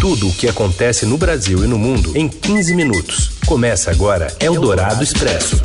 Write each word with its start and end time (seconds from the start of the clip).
Tudo 0.00 0.28
o 0.28 0.32
que 0.32 0.48
acontece 0.48 1.04
no 1.04 1.18
Brasil 1.18 1.62
e 1.62 1.66
no 1.66 1.78
mundo 1.78 2.16
em 2.16 2.26
15 2.26 2.74
minutos. 2.74 3.32
Começa 3.44 3.90
agora 3.90 4.34
Eldorado 4.40 5.04
Expresso. 5.04 5.60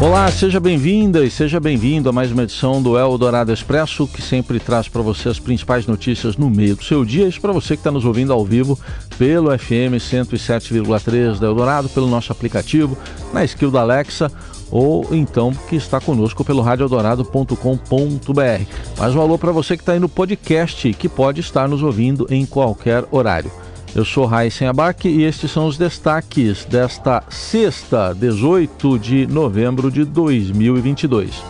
Olá, 0.00 0.30
seja 0.30 0.58
bem-vinda 0.58 1.22
e 1.26 1.30
seja 1.30 1.60
bem-vindo 1.60 2.08
a 2.08 2.12
mais 2.12 2.32
uma 2.32 2.44
edição 2.44 2.80
do 2.80 2.96
Eldorado 2.96 3.52
Expresso, 3.52 4.06
que 4.06 4.22
sempre 4.22 4.58
traz 4.58 4.88
para 4.88 5.02
você 5.02 5.28
as 5.28 5.38
principais 5.38 5.86
notícias 5.86 6.38
no 6.38 6.48
meio 6.48 6.74
do 6.76 6.84
seu 6.84 7.04
dia. 7.04 7.28
Isso 7.28 7.40
para 7.40 7.52
você 7.52 7.76
que 7.76 7.80
está 7.80 7.90
nos 7.90 8.06
ouvindo 8.06 8.32
ao 8.32 8.42
vivo 8.46 8.78
pelo 9.18 9.50
FM 9.58 9.98
107,3 9.98 11.38
da 11.38 11.48
Eldorado, 11.48 11.90
pelo 11.90 12.08
nosso 12.08 12.32
aplicativo, 12.32 12.96
na 13.30 13.44
skill 13.44 13.70
da 13.70 13.82
Alexa 13.82 14.32
ou 14.70 15.06
então 15.12 15.52
que 15.68 15.76
está 15.76 16.00
conosco 16.00 16.44
pelo 16.44 16.62
radioeldorado.com.br. 16.62 18.62
Mais 18.98 19.14
um 19.14 19.20
alô 19.20 19.38
para 19.38 19.52
você 19.52 19.76
que 19.76 19.82
está 19.82 19.92
aí 19.92 19.98
no 19.98 20.08
podcast, 20.08 20.92
que 20.94 21.08
pode 21.08 21.40
estar 21.40 21.68
nos 21.68 21.82
ouvindo 21.82 22.26
em 22.30 22.44
qualquer 22.44 23.04
horário. 23.10 23.50
Eu 23.94 24.04
sou 24.04 24.26
Raíssen 24.26 24.68
Abac 24.68 25.08
e 25.08 25.24
estes 25.24 25.50
são 25.50 25.66
os 25.66 25.78
destaques 25.78 26.64
desta 26.64 27.22
sexta, 27.28 28.14
18 28.14 28.98
de 28.98 29.26
novembro 29.26 29.90
de 29.90 30.04
2022. 30.04 31.42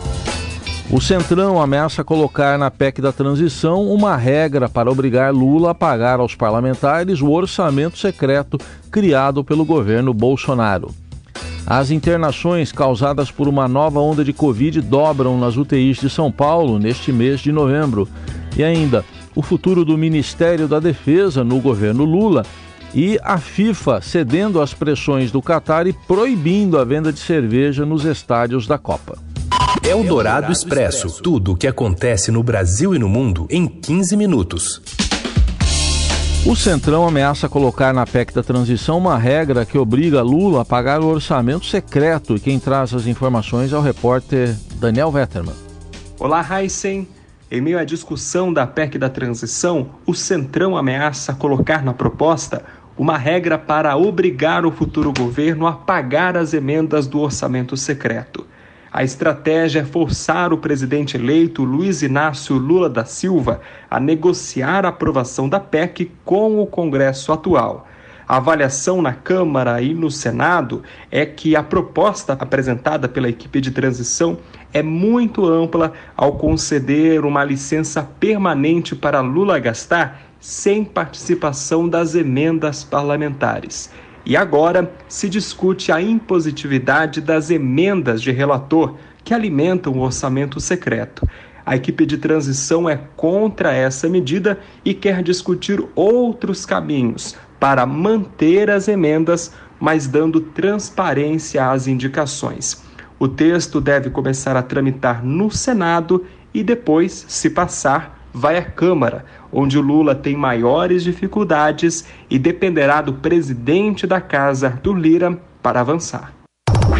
O 0.91 0.99
Centrão 0.99 1.61
ameaça 1.61 2.03
colocar 2.03 2.57
na 2.57 2.71
PEC 2.71 2.99
da 2.99 3.11
transição 3.11 3.91
uma 3.91 4.15
regra 4.15 4.67
para 4.67 4.89
obrigar 4.89 5.31
Lula 5.31 5.71
a 5.71 5.75
pagar 5.75 6.19
aos 6.19 6.33
parlamentares 6.33 7.21
o 7.21 7.29
orçamento 7.29 7.99
secreto 7.99 8.57
criado 8.89 9.43
pelo 9.43 9.63
governo 9.63 10.15
Bolsonaro. 10.15 10.89
As 11.69 11.91
internações 11.91 12.71
causadas 12.71 13.29
por 13.29 13.47
uma 13.47 13.67
nova 13.67 13.99
onda 13.99 14.25
de 14.25 14.33
Covid 14.33 14.81
dobram 14.81 15.39
nas 15.39 15.55
UTIs 15.55 15.97
de 15.97 16.09
São 16.09 16.31
Paulo 16.31 16.79
neste 16.79 17.11
mês 17.11 17.41
de 17.41 17.51
novembro. 17.51 18.09
E 18.57 18.63
ainda, 18.63 19.05
o 19.35 19.43
futuro 19.43 19.85
do 19.85 19.95
Ministério 19.95 20.67
da 20.67 20.79
Defesa 20.79 21.43
no 21.43 21.59
governo 21.61 22.03
Lula 22.03 22.43
e 22.91 23.19
a 23.21 23.37
FIFA 23.37 24.01
cedendo 24.01 24.59
às 24.59 24.73
pressões 24.73 25.31
do 25.31 25.43
Catar 25.43 25.85
e 25.85 25.93
proibindo 25.93 26.79
a 26.79 26.83
venda 26.83 27.13
de 27.13 27.19
cerveja 27.19 27.85
nos 27.85 28.03
estádios 28.03 28.65
da 28.65 28.79
Copa. 28.79 29.19
É 29.87 29.93
o 29.93 30.03
Dourado 30.03 30.51
Expresso. 30.51 31.21
Tudo 31.21 31.51
o 31.51 31.55
que 31.55 31.67
acontece 31.67 32.31
no 32.31 32.41
Brasil 32.41 32.95
e 32.95 32.99
no 32.99 33.07
mundo 33.07 33.45
em 33.47 33.67
15 33.67 34.17
minutos. 34.17 34.81
O 36.49 36.55
Centrão 36.55 37.07
ameaça 37.07 37.47
colocar 37.47 37.93
na 37.93 38.07
PEC 38.07 38.33
da 38.33 38.41
transição 38.41 38.97
uma 38.97 39.15
regra 39.19 39.67
que 39.67 39.77
obriga 39.77 40.23
Lula 40.23 40.63
a 40.63 40.65
pagar 40.65 40.99
o 40.99 41.05
orçamento 41.05 41.63
secreto. 41.67 42.35
E 42.35 42.39
quem 42.39 42.59
traz 42.59 42.91
as 42.91 43.05
informações 43.05 43.71
é 43.71 43.77
o 43.77 43.81
repórter 43.81 44.57
Daniel 44.77 45.11
Vetterman. 45.11 45.53
Olá, 46.17 46.43
Heisen. 46.43 47.07
Em 47.51 47.61
meio 47.61 47.77
à 47.77 47.83
discussão 47.83 48.51
da 48.51 48.65
PEC 48.65 48.97
da 48.97 49.11
transição, 49.11 49.91
o 50.07 50.15
Centrão 50.15 50.75
ameaça 50.75 51.35
colocar 51.35 51.83
na 51.83 51.93
proposta 51.93 52.65
uma 52.97 53.15
regra 53.15 53.55
para 53.55 53.95
obrigar 53.95 54.65
o 54.65 54.71
futuro 54.71 55.13
governo 55.15 55.67
a 55.67 55.73
pagar 55.73 56.35
as 56.35 56.55
emendas 56.55 57.05
do 57.05 57.19
orçamento 57.19 57.77
secreto. 57.77 58.43
A 58.99 59.03
estratégia 59.05 59.79
é 59.79 59.85
forçar 59.85 60.51
o 60.51 60.57
presidente 60.57 61.15
eleito 61.15 61.63
Luiz 61.63 62.01
Inácio 62.01 62.57
Lula 62.57 62.89
da 62.89 63.05
Silva 63.05 63.61
a 63.89 63.97
negociar 63.97 64.85
a 64.85 64.89
aprovação 64.89 65.47
da 65.47 65.57
PEC 65.57 66.11
com 66.25 66.61
o 66.61 66.67
Congresso 66.67 67.31
atual. 67.31 67.87
A 68.27 68.35
avaliação 68.35 69.01
na 69.01 69.13
Câmara 69.13 69.81
e 69.81 69.93
no 69.93 70.11
Senado 70.11 70.83
é 71.09 71.25
que 71.25 71.55
a 71.55 71.63
proposta 71.63 72.33
apresentada 72.33 73.07
pela 73.07 73.29
equipe 73.29 73.61
de 73.61 73.71
transição 73.71 74.37
é 74.73 74.83
muito 74.83 75.45
ampla 75.45 75.93
ao 76.13 76.33
conceder 76.33 77.23
uma 77.23 77.45
licença 77.45 78.03
permanente 78.03 78.97
para 78.97 79.21
Lula 79.21 79.59
gastar 79.59 80.23
sem 80.41 80.83
participação 80.83 81.87
das 81.87 82.15
emendas 82.15 82.83
parlamentares. 82.83 83.89
E 84.29 84.37
agora 84.37 84.93
se 85.07 85.27
discute 85.27 85.91
a 85.91 85.99
impositividade 85.99 87.19
das 87.19 87.49
emendas 87.49 88.21
de 88.21 88.31
relator 88.31 88.95
que 89.23 89.33
alimentam 89.33 89.93
o 89.93 90.01
orçamento 90.01 90.59
secreto. 90.59 91.27
A 91.65 91.75
equipe 91.75 92.05
de 92.05 92.15
transição 92.15 92.87
é 92.87 92.95
contra 93.15 93.73
essa 93.73 94.07
medida 94.07 94.59
e 94.85 94.93
quer 94.93 95.23
discutir 95.23 95.83
outros 95.95 96.63
caminhos 96.63 97.35
para 97.59 97.87
manter 97.87 98.69
as 98.69 98.87
emendas, 98.87 99.51
mas 99.79 100.05
dando 100.05 100.39
transparência 100.39 101.71
às 101.71 101.87
indicações. 101.87 102.83
O 103.17 103.27
texto 103.27 103.81
deve 103.81 104.11
começar 104.11 104.55
a 104.55 104.61
tramitar 104.61 105.25
no 105.25 105.49
Senado 105.49 106.23
e 106.53 106.61
depois, 106.61 107.25
se 107.27 107.49
passar, 107.49 108.18
vai 108.33 108.57
à 108.57 108.63
Câmara, 108.63 109.25
onde 109.51 109.77
o 109.77 109.81
Lula 109.81 110.15
tem 110.15 110.35
maiores 110.35 111.03
dificuldades 111.03 112.05
e 112.29 112.37
dependerá 112.37 113.01
do 113.01 113.13
presidente 113.13 114.05
da 114.05 114.21
casa, 114.21 114.67
Arthur 114.67 114.97
Lira, 114.97 115.39
para 115.61 115.81
avançar. 115.81 116.33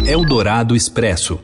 Eldorado 0.06 0.74
Expresso. 0.74 1.40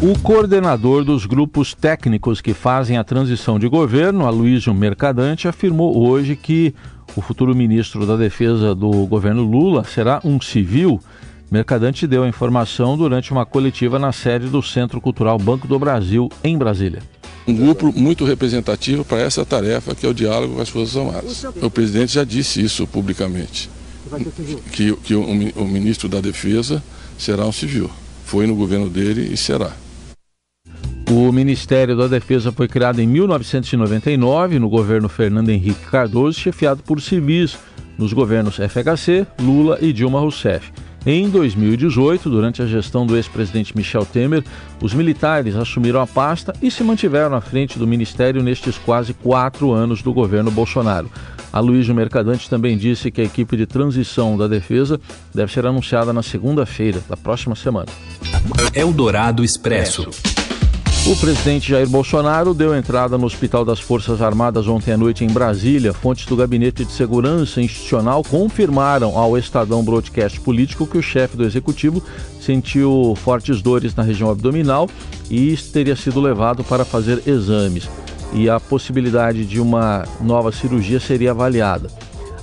O 0.00 0.18
coordenador 0.18 1.04
dos 1.04 1.24
grupos 1.24 1.72
técnicos 1.72 2.42
que 2.42 2.52
fazem 2.52 2.98
a 2.98 3.04
transição 3.04 3.58
de 3.58 3.66
governo, 3.66 4.26
Aloysio 4.26 4.74
Mercadante, 4.74 5.48
afirmou 5.48 6.06
hoje 6.06 6.36
que 6.36 6.74
o 7.16 7.22
futuro 7.22 7.54
ministro 7.54 8.04
da 8.04 8.14
Defesa 8.14 8.74
do 8.74 8.90
governo 9.06 9.42
Lula 9.42 9.84
será 9.84 10.20
um 10.22 10.38
civil. 10.38 11.00
Mercadante 11.50 12.06
deu 12.06 12.24
a 12.24 12.28
informação 12.28 12.94
durante 12.98 13.32
uma 13.32 13.46
coletiva 13.46 13.98
na 13.98 14.12
sede 14.12 14.48
do 14.48 14.60
Centro 14.60 15.00
Cultural 15.00 15.38
Banco 15.38 15.66
do 15.66 15.78
Brasil, 15.78 16.28
em 16.44 16.58
Brasília 16.58 17.00
um 17.46 17.54
grupo 17.54 17.92
muito 17.94 18.24
representativo 18.24 19.04
para 19.04 19.20
essa 19.20 19.44
tarefa 19.44 19.94
que 19.94 20.04
é 20.04 20.08
o 20.08 20.14
diálogo 20.14 20.54
com 20.54 20.60
as 20.60 20.68
Forças 20.68 20.96
Armadas. 20.96 21.44
O 21.62 21.70
presidente 21.70 22.14
já 22.14 22.24
disse 22.24 22.62
isso 22.62 22.86
publicamente, 22.86 23.70
que, 24.72 24.94
que 24.96 25.14
o, 25.14 25.22
o 25.22 25.68
ministro 25.68 26.08
da 26.08 26.20
Defesa 26.20 26.82
será 27.18 27.46
um 27.46 27.52
civil. 27.52 27.90
Foi 28.24 28.46
no 28.46 28.54
governo 28.54 28.88
dele 28.88 29.32
e 29.32 29.36
será. 29.36 29.72
O 31.08 31.30
Ministério 31.30 31.96
da 31.96 32.08
Defesa 32.08 32.50
foi 32.50 32.66
criado 32.66 33.00
em 33.00 33.06
1999 33.06 34.58
no 34.58 34.68
governo 34.68 35.08
Fernando 35.08 35.50
Henrique 35.50 35.86
Cardoso, 35.88 36.38
chefiado 36.38 36.82
por 36.82 37.00
civis 37.00 37.56
nos 37.96 38.12
governos 38.12 38.56
FHC, 38.56 39.24
Lula 39.40 39.78
e 39.80 39.92
Dilma 39.92 40.18
Rousseff. 40.18 40.72
Em 41.08 41.30
2018, 41.30 42.28
durante 42.28 42.60
a 42.60 42.66
gestão 42.66 43.06
do 43.06 43.14
ex-presidente 43.14 43.76
Michel 43.76 44.04
Temer, 44.04 44.42
os 44.82 44.92
militares 44.92 45.54
assumiram 45.54 46.00
a 46.00 46.06
pasta 46.06 46.52
e 46.60 46.68
se 46.68 46.82
mantiveram 46.82 47.36
à 47.36 47.40
frente 47.40 47.78
do 47.78 47.86
ministério 47.86 48.42
nestes 48.42 48.76
quase 48.76 49.14
quatro 49.14 49.70
anos 49.70 50.02
do 50.02 50.12
governo 50.12 50.50
Bolsonaro. 50.50 51.08
A 51.52 51.60
Luísa 51.60 51.94
Mercadante 51.94 52.50
também 52.50 52.76
disse 52.76 53.12
que 53.12 53.20
a 53.20 53.24
equipe 53.24 53.56
de 53.56 53.66
transição 53.66 54.36
da 54.36 54.48
defesa 54.48 55.00
deve 55.32 55.52
ser 55.52 55.64
anunciada 55.64 56.12
na 56.12 56.24
segunda-feira 56.24 57.00
da 57.08 57.16
próxima 57.16 57.54
semana. 57.54 57.86
Eldorado 58.74 59.44
Expresso. 59.44 60.10
O 61.08 61.14
presidente 61.14 61.68
Jair 61.68 61.88
Bolsonaro 61.88 62.52
deu 62.52 62.74
entrada 62.74 63.16
no 63.16 63.26
Hospital 63.26 63.64
das 63.64 63.78
Forças 63.78 64.20
Armadas 64.20 64.66
ontem 64.66 64.90
à 64.92 64.96
noite 64.96 65.24
em 65.24 65.28
Brasília. 65.28 65.92
Fontes 65.92 66.26
do 66.26 66.34
Gabinete 66.34 66.84
de 66.84 66.90
Segurança 66.90 67.62
Institucional 67.62 68.24
confirmaram 68.24 69.16
ao 69.16 69.38
Estadão 69.38 69.84
Broadcast 69.84 70.40
Político 70.40 70.84
que 70.84 70.98
o 70.98 71.02
chefe 71.02 71.36
do 71.36 71.44
executivo 71.44 72.02
sentiu 72.40 73.14
fortes 73.22 73.62
dores 73.62 73.94
na 73.94 74.02
região 74.02 74.28
abdominal 74.28 74.90
e 75.30 75.56
teria 75.72 75.94
sido 75.94 76.20
levado 76.20 76.64
para 76.64 76.84
fazer 76.84 77.22
exames. 77.24 77.88
E 78.32 78.50
a 78.50 78.58
possibilidade 78.58 79.44
de 79.44 79.60
uma 79.60 80.04
nova 80.20 80.50
cirurgia 80.50 80.98
seria 80.98 81.30
avaliada. 81.30 81.88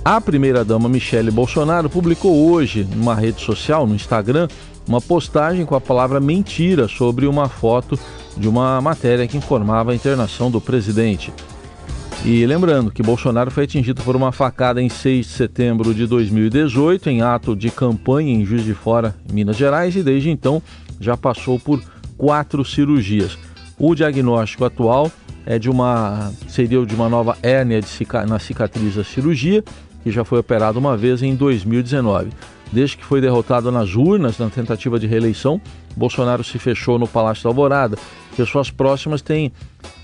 A 0.05 0.21
primeira-dama 0.21 0.87
Michele 0.87 1.31
Bolsonaro 1.31 1.89
publicou 1.89 2.49
hoje, 2.49 2.87
numa 2.95 3.13
rede 3.13 3.41
social, 3.41 3.85
no 3.85 3.93
Instagram, 3.93 4.47
uma 4.87 5.01
postagem 5.01 5.65
com 5.65 5.75
a 5.75 5.81
palavra 5.81 6.21
mentira 6.21 6.87
sobre 6.87 7.27
uma 7.27 7.49
foto 7.49 7.99
de 8.37 8.47
uma 8.47 8.81
matéria 8.81 9.27
que 9.27 9.37
informava 9.37 9.91
a 9.91 9.95
internação 9.95 10.49
do 10.49 10.59
presidente. 10.59 11.33
E 12.25 12.45
lembrando 12.45 12.89
que 12.89 13.03
Bolsonaro 13.03 13.51
foi 13.51 13.65
atingido 13.65 14.01
por 14.01 14.15
uma 14.15 14.31
facada 14.31 14.81
em 14.81 14.87
6 14.87 15.25
de 15.25 15.31
setembro 15.33 15.93
de 15.93 16.07
2018, 16.07 17.09
em 17.09 17.21
ato 17.21 17.55
de 17.55 17.69
campanha 17.69 18.33
em 18.33 18.45
Juiz 18.45 18.63
de 18.63 18.73
Fora, 18.73 19.13
Minas 19.31 19.57
Gerais, 19.57 19.95
e 19.95 20.01
desde 20.01 20.29
então 20.29 20.61
já 21.01 21.17
passou 21.17 21.59
por 21.59 21.83
quatro 22.17 22.63
cirurgias. 22.63 23.37
O 23.77 23.93
diagnóstico 23.93 24.63
atual 24.63 25.11
é 25.45 25.59
de 25.59 25.69
uma 25.69 26.31
seria 26.47 26.85
de 26.85 26.95
uma 26.95 27.09
nova 27.09 27.37
hérnia 27.43 27.81
cica, 27.81 28.25
na 28.25 28.39
cicatriz 28.39 28.95
da 28.95 29.03
cirurgia, 29.03 29.61
que 30.01 30.11
já 30.11 30.23
foi 30.23 30.39
operada 30.39 30.79
uma 30.79 30.95
vez 30.95 31.21
em 31.21 31.35
2019. 31.35 32.29
Desde 32.71 32.97
que 32.97 33.03
foi 33.03 33.21
derrotado 33.21 33.71
nas 33.71 33.95
urnas 33.95 34.37
na 34.39 34.49
tentativa 34.49 34.97
de 34.97 35.05
reeleição, 35.05 35.61
Bolsonaro 35.95 36.43
se 36.43 36.57
fechou 36.57 36.97
no 36.97 37.07
Palácio 37.07 37.43
da 37.43 37.49
Alvorada. 37.49 37.97
Pessoas 38.35 38.71
próximas 38.71 39.21
têm 39.21 39.51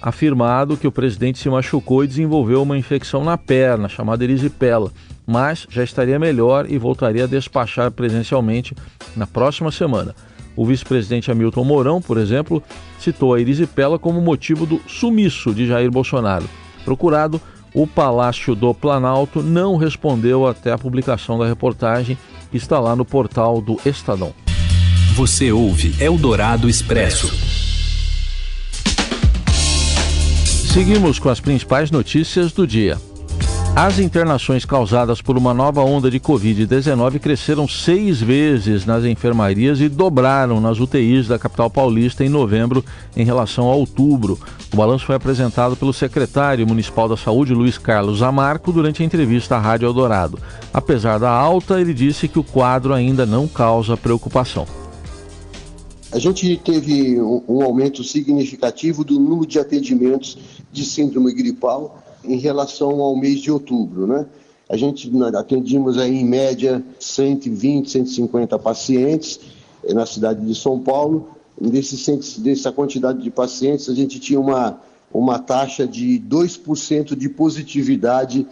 afirmado 0.02 0.78
que 0.78 0.88
o 0.88 0.92
presidente 0.92 1.40
se 1.40 1.50
machucou 1.50 2.04
e 2.04 2.08
desenvolveu 2.08 2.62
uma 2.62 2.78
infecção 2.78 3.24
na 3.24 3.38
perna, 3.38 3.90
chamada 3.90 4.24
erisipela, 4.24 4.92
mas 5.26 5.66
já 5.70 5.84
estaria 5.84 6.20
melhor 6.20 6.70
e 6.70 6.78
voltaria 6.78 7.24
a 7.24 7.28
despachar 7.28 7.92
presencialmente 7.92 8.76
na 9.16 9.26
próxima 9.26 9.72
semana. 9.72 10.16
O 10.56 10.66
vice-presidente 10.66 11.32
Hamilton 11.32 11.64
Mourão, 11.64 12.02
por 12.02 12.18
exemplo, 12.18 12.62
citou 13.00 13.34
a 13.34 13.40
erisipela 13.40 13.98
como 13.98 14.22
motivo 14.22 14.66
do 14.66 14.82
sumiço 14.88 15.54
de 15.54 15.66
Jair 15.66 15.90
Bolsonaro. 15.90 16.50
Procurado, 16.84 17.42
o 17.74 17.88
Palácio 17.88 18.56
do 18.56 18.74
Planalto 18.74 19.42
não 19.42 19.78
respondeu 19.78 20.48
até 20.48 20.72
a 20.72 20.78
publicação 20.78 21.38
da 21.38 21.48
reportagem 21.48 22.18
que 22.52 22.58
está 22.58 22.80
lá 22.80 22.96
no 22.96 23.06
portal 23.06 23.62
do 23.62 23.80
Estadão. 23.86 24.34
Você 25.16 25.52
ouve 25.52 25.96
Eldorado 26.04 26.70
Expresso. 26.70 27.49
Seguimos 30.72 31.18
com 31.18 31.30
as 31.30 31.40
principais 31.40 31.90
notícias 31.90 32.52
do 32.52 32.68
dia. 32.68 32.96
As 33.76 33.98
internações 33.98 34.66
causadas 34.66 35.20
por 35.20 35.36
uma 35.36 35.52
nova 35.52 35.82
onda 35.82 36.12
de 36.12 36.20
Covid-19 36.20 37.20
cresceram 37.20 37.68
seis 37.68 38.22
vezes 38.22 38.86
nas 38.86 39.04
enfermarias 39.04 39.82
e 39.82 39.90
dobraram 39.90 40.62
nas 40.62 40.80
UTIs 40.80 41.28
da 41.28 41.40
capital 41.40 41.72
paulista 41.72 42.24
em 42.24 42.30
novembro 42.30 42.86
em 43.18 43.26
relação 43.26 43.68
a 43.68 43.74
outubro. 43.74 44.38
O 44.72 44.78
balanço 44.78 45.08
foi 45.08 45.16
apresentado 45.16 45.76
pelo 45.76 45.92
secretário 45.92 46.68
municipal 46.68 47.10
da 47.10 47.18
Saúde, 47.18 47.52
Luiz 47.52 47.80
Carlos 47.80 48.22
Amarco, 48.22 48.72
durante 48.72 49.02
a 49.02 49.06
entrevista 49.06 49.56
à 49.56 49.60
Rádio 49.60 49.88
Eldorado. 49.88 50.38
Apesar 50.72 51.18
da 51.18 51.32
alta, 51.32 51.82
ele 51.82 51.96
disse 51.96 52.28
que 52.28 52.38
o 52.38 52.44
quadro 52.44 52.94
ainda 52.94 53.26
não 53.26 53.48
causa 53.48 53.98
preocupação. 53.98 54.68
A 56.12 56.18
gente 56.18 56.58
teve 56.58 57.22
um, 57.22 57.44
um 57.48 57.62
aumento 57.62 58.04
significativo 58.04 59.04
do 59.04 59.20
número 59.20 59.46
de 59.46 59.60
atendimentos 59.60 60.38
de 60.72 60.86
síndrome 60.86 61.34
gripal 61.34 62.04
em 62.24 62.38
relação 62.38 63.00
ao 63.02 63.16
mês 63.16 63.40
de 63.40 63.52
outubro, 63.52 64.06
né? 64.06 64.26
A 64.70 64.78
gente 64.78 65.12
atendimos 65.36 65.98
aí 65.98 66.16
em 66.16 66.26
média 66.26 66.84
120, 67.00 67.90
150 67.90 68.60
pacientes 68.60 69.40
eh, 69.84 69.94
na 69.96 70.06
cidade 70.06 70.46
de 70.46 70.54
São 70.54 70.80
Paulo. 70.80 71.30
Desse, 71.60 72.40
dessa 72.40 72.72
quantidade 72.72 73.22
de 73.22 73.32
pacientes, 73.32 73.90
a 73.90 73.96
gente 73.96 74.20
tinha 74.20 74.40
uma, 74.40 74.80
uma 75.12 75.40
taxa 75.40 75.88
de 75.88 76.22
2% 76.30 77.16
de 77.16 77.28
positividade 77.28 78.48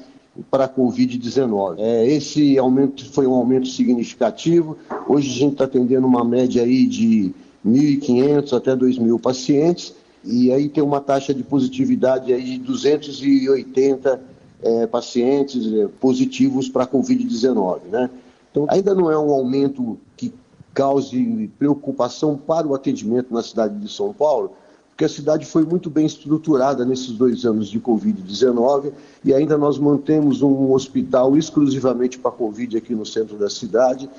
para 0.49 0.65
a 0.65 0.69
Covid-19. 0.69 1.75
É, 1.77 2.07
esse 2.07 2.57
aumento 2.57 3.05
foi 3.11 3.27
um 3.27 3.33
aumento 3.33 3.67
significativo. 3.67 4.77
Hoje 5.07 5.29
a 5.29 5.39
gente 5.39 5.53
está 5.53 5.63
atendendo 5.65 6.05
uma 6.05 6.23
média 6.23 6.63
aí 6.63 6.85
de 6.85 7.31
1.500 7.65 8.57
até 8.57 8.75
2.000 8.75 9.19
pacientes, 9.19 9.93
e 10.27 10.51
aí 10.51 10.67
tem 10.67 10.83
uma 10.83 10.99
taxa 10.99 11.33
de 11.33 11.43
positividade 11.43 12.33
aí 12.33 12.43
de 12.43 12.57
280 12.59 14.21
é, 14.61 14.87
pacientes 14.87 15.71
é, 15.73 15.87
positivos 15.99 16.67
para 16.67 16.83
a 16.83 16.87
Covid-19, 16.87 17.79
né? 17.89 18.09
Então, 18.51 18.65
ainda 18.69 18.93
não 18.93 19.11
é 19.11 19.17
um 19.17 19.31
aumento 19.31 19.97
que 20.17 20.33
cause 20.73 21.49
preocupação 21.57 22.37
para 22.37 22.67
o 22.67 22.75
atendimento 22.75 23.33
na 23.33 23.41
cidade 23.41 23.79
de 23.79 23.91
São 23.91 24.13
Paulo, 24.13 24.51
porque 24.89 25.05
a 25.05 25.09
cidade 25.09 25.45
foi 25.45 25.63
muito 25.63 25.89
bem 25.89 26.05
estruturada 26.05 26.83
nesses 26.83 27.11
dois 27.11 27.45
anos 27.45 27.69
de 27.69 27.79
Covid-19 27.79 28.91
e 29.23 29.33
ainda 29.33 29.57
nós 29.57 29.77
mantemos 29.77 30.41
um 30.41 30.71
hospital 30.71 31.37
exclusivamente 31.37 32.17
para 32.17 32.31
Covid 32.31 32.77
aqui 32.77 32.95
no 32.95 33.05
centro 33.05 33.37
da 33.37 33.49
cidade, 33.49 34.09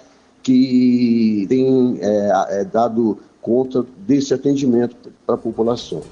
que 0.41 1.47
tem 1.49 1.99
é, 2.01 2.61
é, 2.61 2.65
dado 2.65 3.19
conta 3.41 3.85
desse 4.07 4.35
atendimento 4.35 4.97
para 5.27 5.35
a 5.35 5.39
população. 5.39 6.03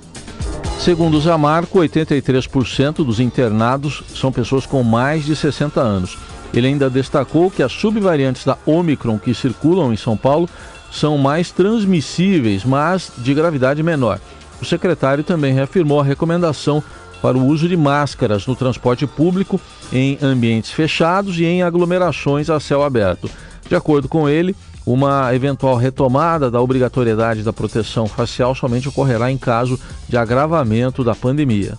Segundo 0.78 1.16
o 1.16 1.20
Zamarco, 1.20 1.78
83% 1.78 3.04
dos 3.04 3.18
internados 3.18 4.04
são 4.14 4.30
pessoas 4.30 4.66
com 4.66 4.82
mais 4.82 5.24
de 5.24 5.34
60 5.34 5.80
anos. 5.80 6.16
Ele 6.54 6.68
ainda 6.68 6.88
destacou 6.88 7.50
que 7.50 7.62
as 7.62 7.72
subvariantes 7.72 8.44
da 8.44 8.56
Omicron 8.64 9.18
que 9.18 9.34
circulam 9.34 9.92
em 9.92 9.96
São 9.96 10.16
Paulo 10.16 10.48
são 10.92 11.18
mais 11.18 11.50
transmissíveis, 11.50 12.64
mas 12.64 13.10
de 13.18 13.34
gravidade 13.34 13.82
menor. 13.82 14.20
O 14.60 14.64
secretário 14.64 15.24
também 15.24 15.52
reafirmou 15.52 16.00
a 16.00 16.04
recomendação 16.04 16.82
para 17.20 17.36
o 17.36 17.46
uso 17.46 17.68
de 17.68 17.76
máscaras 17.76 18.46
no 18.46 18.54
transporte 18.54 19.06
público 19.06 19.60
em 19.92 20.18
ambientes 20.22 20.70
fechados 20.70 21.38
e 21.38 21.44
em 21.44 21.62
aglomerações 21.62 22.48
a 22.48 22.60
céu 22.60 22.82
aberto. 22.82 23.30
De 23.68 23.74
acordo 23.74 24.08
com 24.08 24.28
ele, 24.28 24.54
uma 24.86 25.34
eventual 25.34 25.74
retomada 25.74 26.48
da 26.48 26.62
obrigatoriedade 26.62 27.42
da 27.42 27.52
proteção 27.52 28.06
facial 28.06 28.54
somente 28.54 28.88
ocorrerá 28.88 29.32
em 29.32 29.36
caso 29.36 29.78
de 30.08 30.16
agravamento 30.16 31.02
da 31.02 31.14
pandemia. 31.14 31.76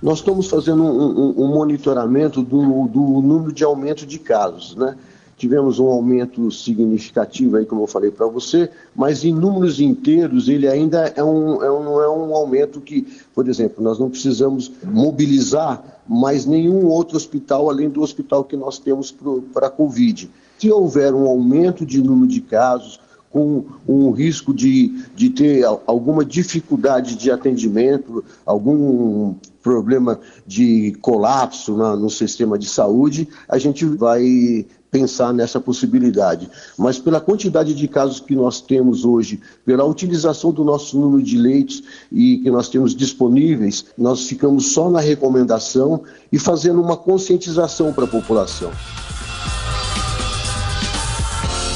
Nós 0.00 0.18
estamos 0.18 0.48
fazendo 0.48 0.84
um, 0.84 1.30
um, 1.30 1.44
um 1.44 1.48
monitoramento 1.48 2.42
do, 2.42 2.86
do, 2.86 3.00
número 3.20 3.52
de 3.52 3.64
aumento 3.64 4.06
de 4.06 4.18
casos, 4.18 4.76
né? 4.76 4.94
Tivemos 5.36 5.80
um 5.80 5.86
aumento 5.86 6.48
significativo 6.52 7.56
aí, 7.56 7.66
como 7.66 7.82
eu 7.82 7.86
falei 7.88 8.10
para 8.10 8.26
você, 8.26 8.70
mas 8.94 9.24
em 9.24 9.32
números 9.32 9.80
inteiros 9.80 10.48
ele 10.48 10.68
ainda 10.68 11.12
é 11.16 11.24
um, 11.24 11.60
é 11.60 11.70
um, 11.70 11.82
não 11.82 12.00
é 12.00 12.08
um 12.08 12.34
aumento 12.34 12.80
que, 12.80 13.04
por 13.34 13.48
exemplo, 13.48 13.82
nós 13.82 13.98
não 13.98 14.08
precisamos 14.08 14.70
mobilizar 14.84 15.82
mais 16.08 16.46
nenhum 16.46 16.86
outro 16.86 17.16
hospital 17.16 17.68
além 17.68 17.90
do 17.90 18.00
hospital 18.00 18.44
que 18.44 18.56
nós 18.56 18.78
temos 18.78 19.12
para 19.52 19.66
a 19.66 19.70
Covid. 19.70 20.30
Se 20.58 20.70
houver 20.70 21.12
um 21.14 21.26
aumento 21.26 21.84
de 21.84 22.02
número 22.02 22.28
de 22.28 22.40
casos, 22.40 23.00
com 23.34 23.64
um 23.88 24.12
risco 24.12 24.54
de, 24.54 25.04
de 25.16 25.28
ter 25.28 25.64
alguma 25.88 26.24
dificuldade 26.24 27.16
de 27.16 27.32
atendimento, 27.32 28.24
algum 28.46 29.34
problema 29.60 30.20
de 30.46 30.92
colapso 31.00 31.76
na, 31.76 31.96
no 31.96 32.08
sistema 32.08 32.56
de 32.56 32.68
saúde, 32.68 33.28
a 33.48 33.58
gente 33.58 33.84
vai 33.84 34.64
pensar 34.88 35.34
nessa 35.34 35.58
possibilidade. 35.58 36.48
Mas 36.78 37.00
pela 37.00 37.20
quantidade 37.20 37.74
de 37.74 37.88
casos 37.88 38.20
que 38.20 38.36
nós 38.36 38.60
temos 38.60 39.04
hoje, 39.04 39.40
pela 39.66 39.84
utilização 39.84 40.52
do 40.52 40.62
nosso 40.62 40.96
número 40.96 41.20
de 41.20 41.36
leitos 41.36 41.82
e 42.12 42.38
que 42.38 42.48
nós 42.52 42.68
temos 42.68 42.94
disponíveis, 42.94 43.86
nós 43.98 44.28
ficamos 44.28 44.72
só 44.72 44.88
na 44.88 45.00
recomendação 45.00 46.04
e 46.30 46.38
fazendo 46.38 46.80
uma 46.80 46.96
conscientização 46.96 47.92
para 47.92 48.04
a 48.04 48.08
população. 48.08 48.70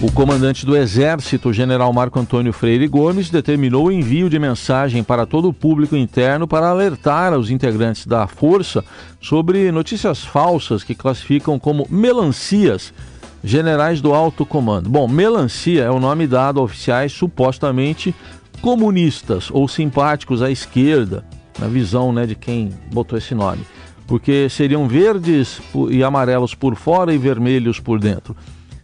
O 0.02 0.12
comandante 0.12 0.66
do 0.66 0.76
Exército, 0.76 1.54
general 1.54 1.92
Marco 1.94 2.20
Antônio 2.20 2.52
Freire 2.52 2.86
Gomes, 2.86 3.30
determinou 3.30 3.86
o 3.86 3.92
envio 3.92 4.30
de 4.30 4.38
mensagem 4.38 5.02
para 5.02 5.26
todo 5.26 5.48
o 5.48 5.54
público 5.54 5.96
interno 5.96 6.46
para 6.46 6.68
alertar 6.68 7.34
os 7.34 7.50
integrantes 7.50 8.06
da 8.06 8.28
Força 8.28 8.84
sobre 9.22 9.72
notícias 9.72 10.22
falsas 10.22 10.84
que 10.84 10.94
classificam 10.94 11.58
como 11.58 11.88
melancias 11.90 12.94
generais 13.42 14.02
do 14.02 14.14
alto 14.14 14.46
comando. 14.46 14.90
Bom, 14.90 15.08
melancia 15.08 15.84
é 15.84 15.90
o 15.90 16.00
nome 16.00 16.28
dado 16.28 16.60
a 16.60 16.64
oficiais 16.64 17.14
supostamente 17.14 18.14
comunistas 18.62 19.50
ou 19.50 19.66
simpáticos 19.66 20.42
à 20.42 20.52
esquerda, 20.52 21.24
na 21.58 21.68
visão 21.68 22.12
né, 22.12 22.26
de 22.26 22.36
quem 22.36 22.70
botou 22.92 23.18
esse 23.18 23.34
nome, 23.34 23.62
porque 24.06 24.50
seriam 24.50 24.90
verdes 24.90 25.62
e 25.90 26.04
amarelos 26.04 26.54
por 26.54 26.76
fora 26.76 27.14
e 27.14 27.18
vermelhos 27.18 27.80
por 27.80 27.98
dentro. 27.98 28.36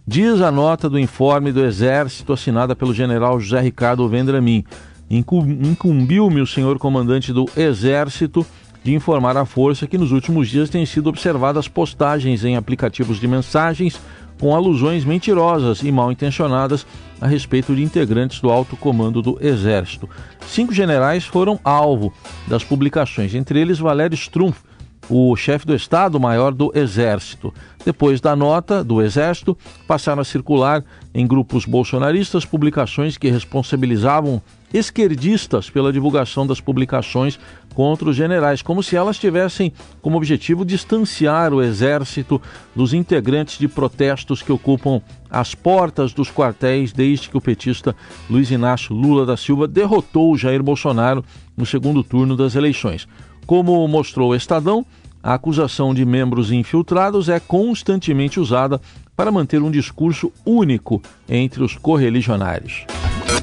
Diz 0.05 0.41
a 0.41 0.51
nota 0.51 0.89
do 0.89 0.97
informe 0.97 1.51
do 1.51 1.63
Exército 1.63 2.33
assinada 2.33 2.75
pelo 2.75 2.91
general 2.91 3.39
José 3.39 3.61
Ricardo 3.61 4.09
Vendramin. 4.09 4.65
Incumbiu-me 5.07 6.41
o 6.41 6.47
senhor 6.47 6.79
comandante 6.79 7.31
do 7.31 7.45
Exército 7.55 8.45
de 8.83 8.95
informar 8.95 9.37
à 9.37 9.45
força 9.45 9.85
que 9.85 9.99
nos 9.99 10.11
últimos 10.11 10.49
dias 10.49 10.71
têm 10.71 10.87
sido 10.87 11.07
observadas 11.07 11.67
postagens 11.67 12.43
em 12.43 12.57
aplicativos 12.57 13.19
de 13.19 13.27
mensagens 13.27 13.99
com 14.39 14.55
alusões 14.55 15.05
mentirosas 15.05 15.83
e 15.83 15.91
mal 15.91 16.11
intencionadas 16.11 16.83
a 17.21 17.27
respeito 17.27 17.75
de 17.75 17.83
integrantes 17.83 18.41
do 18.41 18.49
alto 18.49 18.75
comando 18.75 19.21
do 19.21 19.37
Exército. 19.39 20.09
Cinco 20.47 20.73
generais 20.73 21.25
foram 21.25 21.59
alvo 21.63 22.11
das 22.47 22.63
publicações, 22.63 23.35
entre 23.35 23.59
eles 23.59 23.77
Valério 23.77 24.15
Strumpf, 24.15 24.63
o 25.11 25.35
chefe 25.35 25.67
do 25.67 25.75
Estado-Maior 25.75 26.53
do 26.53 26.71
Exército. 26.73 27.53
Depois 27.83 28.21
da 28.21 28.33
nota 28.33 28.81
do 28.81 29.01
Exército, 29.01 29.57
passaram 29.85 30.21
a 30.21 30.25
circular 30.25 30.83
em 31.13 31.27
grupos 31.27 31.65
bolsonaristas 31.65 32.45
publicações 32.45 33.17
que 33.17 33.29
responsabilizavam 33.29 34.41
esquerdistas 34.73 35.69
pela 35.69 35.91
divulgação 35.91 36.47
das 36.47 36.61
publicações 36.61 37.37
contra 37.73 38.09
os 38.09 38.15
generais, 38.15 38.61
como 38.61 38.81
se 38.81 38.95
elas 38.95 39.19
tivessem 39.19 39.73
como 40.01 40.15
objetivo 40.15 40.63
distanciar 40.63 41.53
o 41.53 41.61
exército 41.61 42.41
dos 42.73 42.93
integrantes 42.93 43.57
de 43.57 43.67
protestos 43.67 44.41
que 44.41 44.51
ocupam 44.51 45.01
as 45.29 45.53
portas 45.53 46.13
dos 46.13 46.31
quartéis 46.31 46.93
desde 46.93 47.29
que 47.29 47.37
o 47.37 47.41
petista 47.41 47.93
Luiz 48.29 48.49
Inácio 48.49 48.95
Lula 48.95 49.25
da 49.25 49.35
Silva 49.35 49.67
derrotou 49.67 50.37
Jair 50.37 50.63
Bolsonaro 50.63 51.23
no 51.57 51.65
segundo 51.65 52.01
turno 52.01 52.37
das 52.37 52.55
eleições. 52.55 53.07
Como 53.45 53.85
mostrou 53.87 54.31
o 54.31 54.35
Estadão, 54.35 54.85
A 55.23 55.35
acusação 55.35 55.93
de 55.93 56.03
membros 56.03 56.51
infiltrados 56.51 57.29
é 57.29 57.39
constantemente 57.39 58.39
usada 58.39 58.81
para 59.15 59.31
manter 59.31 59.61
um 59.61 59.69
discurso 59.69 60.31
único 60.43 61.01
entre 61.29 61.63
os 61.63 61.75
correligionários. 61.75 62.85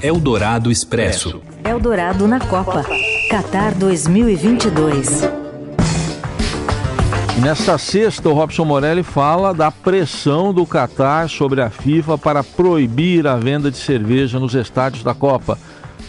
Eldorado 0.03 0.73
Expresso. 0.73 1.41
Eldorado 1.65 2.27
na 2.27 2.41
Copa. 2.41 2.85
Qatar 3.31 3.79
2022. 3.79 5.23
Nesta 7.41 7.79
sexta, 7.79 8.29
o 8.29 8.33
Robson 8.33 8.65
Morelli 8.65 9.05
fala 9.05 9.55
da 9.55 9.71
pressão 9.71 10.53
do 10.53 10.67
Qatar 10.67 11.29
sobre 11.29 11.61
a 11.61 11.71
FIFA 11.71 12.19
para 12.19 12.43
proibir 12.43 13.29
a 13.29 13.37
venda 13.37 13.71
de 13.71 13.77
cerveja 13.77 14.41
nos 14.41 14.57
estádios 14.57 15.05
da 15.05 15.15
Copa. 15.15 15.57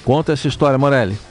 Conta 0.04 0.34
essa 0.34 0.48
história, 0.48 0.80
Morelli. 0.80 1.29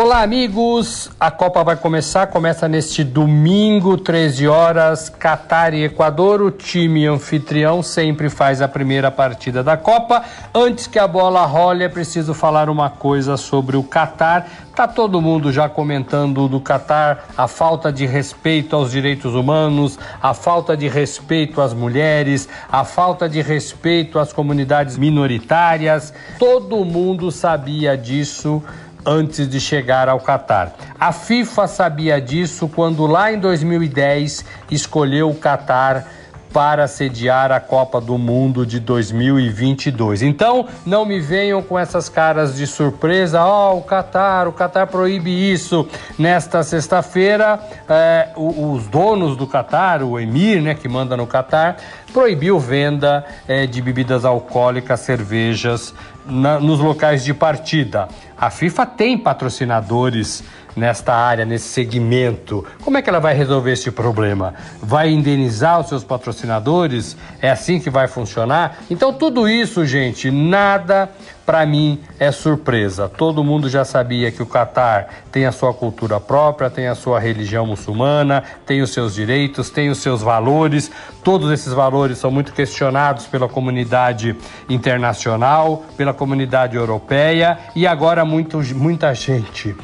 Olá, 0.00 0.22
amigos! 0.22 1.10
A 1.18 1.28
Copa 1.28 1.64
vai 1.64 1.74
começar, 1.74 2.28
começa 2.28 2.68
neste 2.68 3.02
domingo, 3.02 3.96
13 3.98 4.46
horas, 4.46 5.08
Catar 5.08 5.74
e 5.74 5.82
Equador. 5.82 6.40
O 6.40 6.52
time 6.52 7.04
anfitrião 7.04 7.82
sempre 7.82 8.30
faz 8.30 8.62
a 8.62 8.68
primeira 8.68 9.10
partida 9.10 9.60
da 9.60 9.76
Copa. 9.76 10.22
Antes 10.54 10.86
que 10.86 11.00
a 11.00 11.08
bola 11.08 11.44
role, 11.46 11.82
é 11.82 11.88
preciso 11.88 12.32
falar 12.32 12.70
uma 12.70 12.88
coisa 12.88 13.36
sobre 13.36 13.76
o 13.76 13.82
Catar. 13.82 14.48
Tá 14.72 14.86
todo 14.86 15.20
mundo 15.20 15.50
já 15.50 15.68
comentando 15.68 16.46
do 16.46 16.60
Catar, 16.60 17.30
a 17.36 17.48
falta 17.48 17.92
de 17.92 18.06
respeito 18.06 18.76
aos 18.76 18.92
direitos 18.92 19.34
humanos, 19.34 19.98
a 20.22 20.32
falta 20.32 20.76
de 20.76 20.86
respeito 20.86 21.60
às 21.60 21.74
mulheres, 21.74 22.48
a 22.70 22.84
falta 22.84 23.28
de 23.28 23.42
respeito 23.42 24.20
às 24.20 24.32
comunidades 24.32 24.96
minoritárias. 24.96 26.14
Todo 26.38 26.84
mundo 26.84 27.32
sabia 27.32 27.98
disso 27.98 28.62
antes 29.04 29.48
de 29.48 29.60
chegar 29.60 30.08
ao 30.08 30.20
Catar. 30.20 30.74
A 30.98 31.12
FIFA 31.12 31.66
sabia 31.66 32.20
disso 32.20 32.68
quando 32.68 33.06
lá 33.06 33.32
em 33.32 33.38
2010 33.38 34.44
escolheu 34.70 35.30
o 35.30 35.34
Catar 35.34 36.06
para 36.52 36.86
sediar 36.86 37.52
a 37.52 37.60
Copa 37.60 38.00
do 38.00 38.16
Mundo 38.16 38.64
de 38.64 38.80
2022. 38.80 40.22
Então, 40.22 40.66
não 40.84 41.04
me 41.04 41.20
venham 41.20 41.62
com 41.62 41.78
essas 41.78 42.08
caras 42.08 42.56
de 42.56 42.66
surpresa. 42.66 43.44
Ó, 43.44 43.74
oh, 43.74 43.78
o 43.78 43.82
Qatar, 43.82 44.48
o 44.48 44.52
Qatar 44.52 44.86
proíbe 44.86 45.30
isso. 45.30 45.86
Nesta 46.18 46.62
sexta-feira, 46.62 47.60
eh, 47.88 48.30
os 48.36 48.86
donos 48.86 49.36
do 49.36 49.46
Qatar, 49.46 50.02
o 50.02 50.18
Emir, 50.18 50.62
né, 50.62 50.74
que 50.74 50.88
manda 50.88 51.16
no 51.16 51.26
Qatar, 51.26 51.76
proibiu 52.12 52.58
venda 52.58 53.24
eh, 53.46 53.66
de 53.66 53.80
bebidas 53.82 54.24
alcoólicas, 54.24 55.00
cervejas 55.00 55.94
na, 56.26 56.58
nos 56.60 56.80
locais 56.80 57.24
de 57.24 57.32
partida. 57.32 58.08
A 58.36 58.50
FIFA 58.50 58.86
tem 58.86 59.18
patrocinadores 59.18 60.44
nesta 60.76 61.14
área, 61.14 61.44
nesse 61.44 61.68
segmento. 61.68 62.64
Como 62.84 62.96
é 62.96 63.02
que 63.02 63.10
ela 63.10 63.18
vai 63.18 63.34
resolver 63.34 63.72
esse 63.72 63.90
problema? 63.90 64.54
Vai 64.80 65.10
indenizar 65.10 65.80
os 65.80 65.88
seus 65.88 66.04
patrocinadores? 66.04 67.16
É 67.42 67.50
assim 67.50 67.80
que 67.80 67.90
vai 67.90 68.06
funcionar? 68.06 68.78
Então, 68.88 69.12
tudo 69.12 69.48
isso, 69.48 69.84
gente, 69.84 70.30
nada 70.30 71.10
para 71.48 71.64
mim 71.64 71.98
é 72.20 72.30
surpresa. 72.30 73.08
Todo 73.08 73.42
mundo 73.42 73.70
já 73.70 73.82
sabia 73.82 74.30
que 74.30 74.42
o 74.42 74.44
Catar 74.44 75.08
tem 75.32 75.46
a 75.46 75.50
sua 75.50 75.72
cultura 75.72 76.20
própria, 76.20 76.68
tem 76.68 76.88
a 76.88 76.94
sua 76.94 77.18
religião 77.18 77.64
muçulmana, 77.64 78.44
tem 78.66 78.82
os 78.82 78.92
seus 78.92 79.14
direitos, 79.14 79.70
tem 79.70 79.88
os 79.88 79.96
seus 79.96 80.20
valores. 80.20 80.90
Todos 81.24 81.50
esses 81.50 81.72
valores 81.72 82.18
são 82.18 82.30
muito 82.30 82.52
questionados 82.52 83.24
pela 83.24 83.48
comunidade 83.48 84.36
internacional, 84.68 85.84
pela 85.96 86.12
comunidade 86.12 86.76
europeia 86.76 87.58
e 87.74 87.86
agora 87.86 88.26
muito, 88.26 88.60
muita 88.74 89.14
gente 89.14 89.74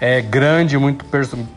é, 0.00 0.22
grande, 0.22 0.78
muito 0.78 1.04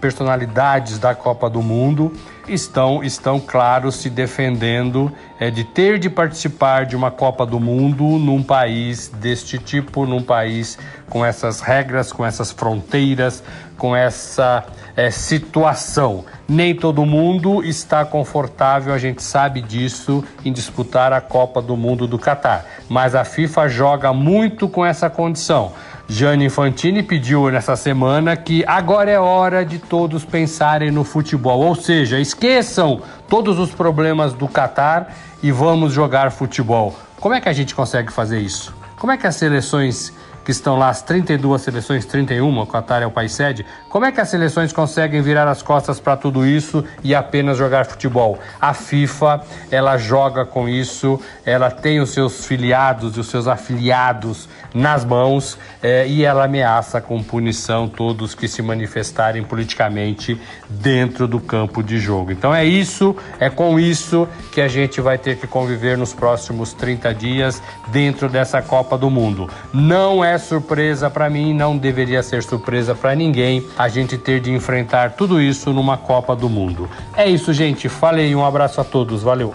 personalidades 0.02 1.00
da 1.00 1.16
Copa 1.16 1.50
do 1.50 1.62
Mundo 1.62 2.12
estão, 2.48 3.02
estão 3.02 3.40
claro, 3.40 3.90
se 3.90 4.10
defendendo 4.10 5.10
é, 5.40 5.50
de 5.50 5.64
ter 5.64 5.98
de 5.98 6.10
participar 6.10 6.86
de 6.86 6.94
uma 6.96 7.10
Copa 7.10 7.46
do 7.46 7.58
Mundo 7.58 8.04
num 8.04 8.44
país 8.44 9.08
deste 9.08 9.58
tipo, 9.58 10.06
num 10.06 10.22
país 10.22 10.78
com 11.10 11.26
essas 11.26 11.62
regras, 11.62 12.12
com 12.12 12.26
essas 12.26 12.52
fronteiras, 12.52 13.42
com 13.78 13.96
essa 13.96 14.66
é, 14.96 15.10
situação. 15.10 16.26
Nem 16.48 16.76
todo 16.76 17.06
mundo 17.06 17.64
está 17.64 18.04
confortável, 18.04 18.94
a 18.94 18.98
gente 18.98 19.24
sabe 19.24 19.62
disso, 19.62 20.24
em 20.44 20.52
disputar 20.52 21.14
a 21.14 21.22
Copa 21.22 21.62
do 21.62 21.78
Mundo 21.78 22.08
do 22.08 22.20
Catar. 22.20 22.66
Mas 22.90 23.16
a 23.16 23.24
FIFA 23.24 23.70
joga 23.70 24.12
muito 24.12 24.68
com 24.68 24.86
essa 24.86 25.10
condição. 25.10 25.72
Gianni 26.08 26.46
Infantini 26.46 27.02
pediu 27.02 27.50
nessa 27.50 27.76
semana 27.76 28.36
que 28.36 28.64
agora 28.68 29.10
é 29.10 29.20
hora 29.20 29.66
de 29.66 29.80
todos 29.80 30.26
pensarem 30.26 30.92
no 30.92 31.04
futebol, 31.04 31.62
ou 31.62 31.76
seja, 31.76 32.20
esqueçam 32.20 33.02
todos 33.30 33.58
os 33.58 33.72
problemas 33.72 34.34
do 34.34 34.48
Catar 34.48 35.14
e 35.42 35.52
vamos 35.52 35.94
jogar 35.94 36.30
futebol. 36.32 36.94
Como 37.20 37.34
é 37.34 37.40
que 37.40 37.48
a 37.48 37.54
gente 37.54 37.74
consegue 37.74 38.12
fazer 38.12 38.40
isso? 38.40 38.76
Como 39.00 39.14
é 39.14 39.18
que 39.18 39.26
as 39.26 39.36
seleções 39.36 40.14
que 40.44 40.52
estão 40.52 40.78
lá 40.78 40.90
as 40.90 41.02
32 41.02 41.62
seleções, 41.62 42.06
31, 42.06 42.60
o 42.60 42.68
Qatar 42.68 43.02
é 43.02 43.06
o 43.06 43.12
país 43.12 43.32
sede, 43.32 43.66
como 43.90 44.06
é 44.06 44.12
que 44.12 44.20
as 44.20 44.30
seleções 44.30 44.74
conseguem 44.74 45.22
virar 45.22 45.48
as 45.48 45.62
costas 45.62 46.00
para 46.00 46.18
tudo 46.18 46.46
isso 46.46 46.84
e 47.04 47.16
apenas 47.16 47.58
jogar 47.58 47.86
futebol? 47.86 48.40
A 48.60 48.74
FIFA, 48.74 49.42
ela 49.72 49.98
joga 49.98 50.46
com 50.46 50.68
isso, 50.68 51.20
ela 51.46 51.72
tem 51.72 52.00
os 52.00 52.10
seus 52.10 52.46
filiados 52.46 53.16
e 53.16 53.20
os 53.20 53.28
seus 53.28 53.48
afiliados 53.48 54.50
nas 54.74 55.06
mãos 55.06 55.58
é, 55.82 56.08
e 56.08 56.26
ela 56.26 56.46
ameaça 56.46 57.00
com 57.00 57.22
punição 57.22 57.88
todos 57.88 58.34
que 58.34 58.48
se 58.48 58.62
manifestarem 58.62 59.44
politicamente 59.44 60.40
dentro 60.70 61.28
do 61.28 61.40
campo 61.40 61.84
de 61.84 62.00
jogo. 62.00 62.32
Então 62.32 62.54
é 62.54 62.66
isso, 62.66 63.16
é 63.40 63.50
com 63.50 63.80
isso 63.80 64.28
que 64.52 64.62
a 64.62 64.68
gente 64.68 65.00
vai 65.00 65.18
ter 65.18 65.38
que 65.38 65.48
conviver 65.48 65.98
nos 65.98 66.14
próximos 66.14 66.74
30 66.74 67.14
dias 67.14 67.62
dentro 67.90 68.28
dessa 68.28 68.62
Copa 68.62 68.98
do 68.98 69.10
Mundo. 69.10 69.50
Não 69.72 70.24
é 70.24 70.33
surpresa 70.40 71.10
para 71.10 71.30
mim, 71.30 71.54
não 71.54 71.78
deveria 71.78 72.24
ser 72.24 72.44
surpresa 72.44 72.94
para 72.96 73.16
ninguém 73.16 73.66
a 73.78 73.88
gente 73.88 74.18
ter 74.18 74.40
de 74.40 74.52
enfrentar 74.52 75.12
tudo 75.12 75.42
isso 75.42 75.72
numa 75.72 75.98
Copa 75.98 76.36
do 76.36 76.50
Mundo. 76.50 76.90
É 77.16 77.30
isso, 77.30 77.54
gente. 77.54 77.88
Falei, 77.90 78.36
um 78.36 78.46
abraço 78.46 78.82
a 78.82 78.84
todos. 78.84 79.24
Valeu. 79.24 79.54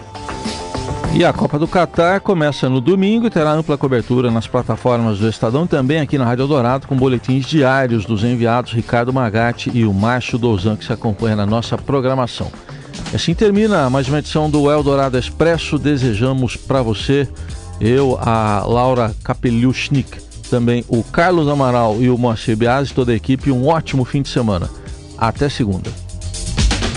E 1.11 1.25
a 1.25 1.33
Copa 1.33 1.57
do 1.57 1.67
Catar 1.67 2.21
começa 2.21 2.69
no 2.69 2.79
domingo 2.79 3.25
e 3.25 3.29
terá 3.31 3.51
ampla 3.51 3.77
cobertura 3.77 4.29
nas 4.29 4.45
plataformas 4.45 5.17
do 5.17 5.27
Estadão, 5.27 5.65
também 5.65 5.99
aqui 5.99 6.19
na 6.19 6.23
Rádio 6.23 6.47
Dourado, 6.47 6.87
com 6.87 6.95
boletins 6.95 7.45
diários 7.47 8.05
dos 8.05 8.23
enviados 8.23 8.73
Ricardo 8.73 9.11
Magatti 9.11 9.71
e 9.73 9.85
o 9.85 9.93
Márcio 9.93 10.37
Dozan, 10.37 10.75
que 10.75 10.85
se 10.85 10.93
acompanha 10.93 11.35
na 11.35 11.47
nossa 11.47 11.77
programação. 11.77 12.51
Assim 13.13 13.33
termina 13.33 13.89
mais 13.89 14.07
uma 14.07 14.19
edição 14.19 14.51
do 14.51 14.71
Eldorado 14.71 15.17
Expresso. 15.17 15.79
Desejamos 15.79 16.55
para 16.55 16.83
você, 16.83 17.27
eu, 17.81 18.17
a 18.21 18.63
Laura 18.67 19.13
Kapeliushnik, 19.23 20.28
também 20.49 20.83
o 20.87 21.03
Carlos 21.03 21.47
Amaral 21.47 22.01
e 22.01 22.09
o 22.09 22.17
Moacir 22.17 22.57
Biasi, 22.57 22.93
toda 22.93 23.11
a 23.11 23.15
equipe, 23.15 23.51
um 23.51 23.67
ótimo 23.67 24.03
fim 24.03 24.21
de 24.21 24.29
semana. 24.29 24.69
Até 25.17 25.49
segunda. 25.49 25.91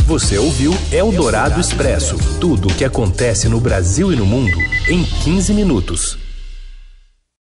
Você 0.07 0.37
ouviu 0.37 0.75
Eldorado 0.91 1.61
Expresso 1.61 2.17
tudo 2.41 2.69
o 2.69 2.75
que 2.75 2.85
acontece 2.85 3.49
no 3.49 3.61
Brasil 3.61 4.13
e 4.13 4.17
no 4.17 4.27
mundo 4.27 4.57
em 4.89 5.05
15 5.05 5.55
minutos. 5.55 6.22